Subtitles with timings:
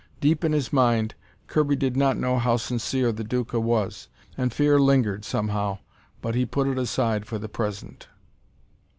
[0.19, 1.13] Deep in his mind,
[1.45, 5.77] Kirby did not know how sincere the Duca was, and fear lingered, somehow,
[6.23, 8.07] but he put it aside for the present.